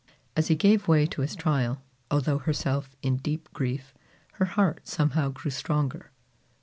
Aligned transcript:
As 0.35 0.47
he 0.47 0.55
gave 0.55 0.87
way 0.87 1.05
to 1.05 1.21
his 1.21 1.35
trial, 1.35 1.79
although 2.09 2.39
herself 2.39 2.95
in 3.03 3.17
deep 3.17 3.53
grief, 3.53 3.93
her 4.41 4.45
heart 4.45 4.87
somehow 4.87 5.29
grew 5.29 5.51
stronger. 5.51 6.09